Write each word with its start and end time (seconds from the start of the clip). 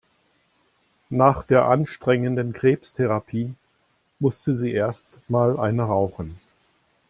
Nach 1.11 1.43
der 1.43 1.65
anstrengenden 1.65 2.53
Krebstherapie 2.53 3.53
musste 4.17 4.55
sie 4.55 4.71
erst 4.71 5.21
mal 5.27 5.59
eine 5.59 5.83
rauchen. 5.83 6.39